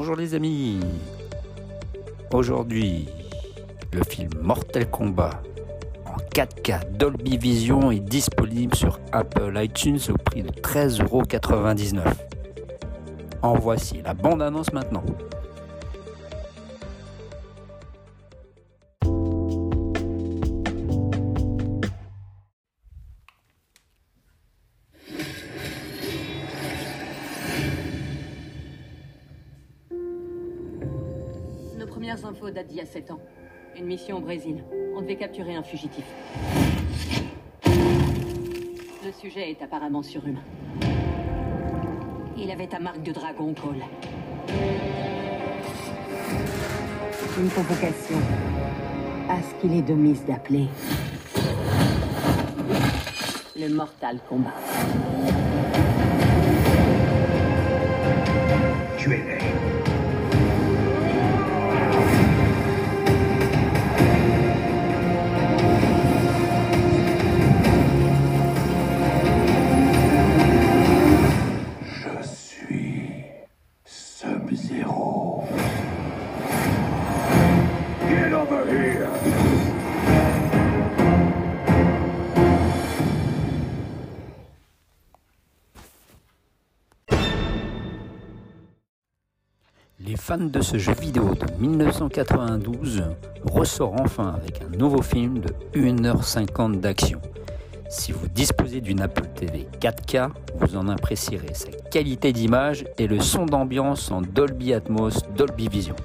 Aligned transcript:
Bonjour 0.00 0.14
les 0.14 0.32
amis. 0.36 0.78
Aujourd'hui, 2.32 3.08
le 3.92 4.04
film 4.04 4.30
Mortal 4.40 4.88
Kombat 4.88 5.42
en 6.06 6.16
4K 6.32 6.96
Dolby 6.96 7.36
Vision 7.36 7.90
est 7.90 7.98
disponible 7.98 8.76
sur 8.76 9.00
Apple 9.10 9.52
iTunes 9.60 9.98
au 10.08 10.16
prix 10.16 10.44
de 10.44 10.50
13,99€. 10.50 12.00
En 13.42 13.54
voici 13.54 14.00
la 14.04 14.14
bande-annonce 14.14 14.72
maintenant. 14.72 15.02
Premières 31.98 32.24
infos 32.24 32.48
datent 32.48 32.68
d'il 32.68 32.76
y 32.76 32.80
a 32.80 32.86
7 32.86 33.10
ans. 33.10 33.18
Une 33.76 33.86
mission 33.86 34.18
au 34.18 34.20
Brésil. 34.20 34.62
On 34.94 35.02
devait 35.02 35.16
capturer 35.16 35.56
un 35.56 35.64
fugitif. 35.64 36.04
Le 39.04 39.10
sujet 39.20 39.50
est 39.50 39.60
apparemment 39.62 40.04
surhumain. 40.04 40.44
Il 42.36 42.52
avait 42.52 42.68
ta 42.68 42.78
marque 42.78 43.02
de 43.02 43.10
dragon, 43.10 43.52
Cole. 43.52 43.82
Une 47.36 47.50
convocation 47.50 48.18
à 49.28 49.42
ce 49.42 49.60
qu'il 49.60 49.72
est 49.76 49.82
de 49.82 49.94
mise 49.94 50.24
d'appeler 50.24 50.68
le 53.56 53.74
Mortal 53.74 54.20
Kombat. 54.28 54.54
Tuez-les. 58.98 59.38
Je 59.40 59.77
Les 90.08 90.16
fans 90.16 90.38
de 90.38 90.62
ce 90.62 90.78
jeu 90.78 90.94
vidéo 90.94 91.34
de 91.34 91.44
1992 91.60 93.02
ressortent 93.44 94.00
enfin 94.00 94.34
avec 94.34 94.62
un 94.62 94.74
nouveau 94.74 95.02
film 95.02 95.40
de 95.40 95.50
1h50 95.74 96.80
d'action. 96.80 97.20
Si 97.90 98.12
vous 98.12 98.26
disposez 98.26 98.80
d'une 98.80 99.02
Apple 99.02 99.26
TV 99.34 99.68
4K, 99.78 100.30
vous 100.60 100.78
en 100.78 100.88
apprécierez 100.88 101.52
sa 101.52 101.68
qualité 101.90 102.32
d'image 102.32 102.86
et 102.96 103.06
le 103.06 103.20
son 103.20 103.44
d'ambiance 103.44 104.10
en 104.10 104.22
Dolby 104.22 104.72
Atmos 104.72 105.24
Dolby 105.36 105.68
Vision. 105.68 105.96